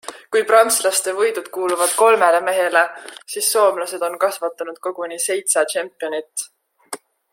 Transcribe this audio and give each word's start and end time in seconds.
Kui 0.35 0.41
prantslaste 0.51 1.11
võidud 1.17 1.49
kuuluvad 1.57 1.93
kolmele 1.99 2.39
mehele, 2.47 2.81
siis 3.35 3.51
soomlased 3.57 4.07
on 4.09 4.17
kasvatanud 4.25 4.81
koguni 4.89 5.21
seitse 5.27 5.65
tšempionit. 5.75 6.49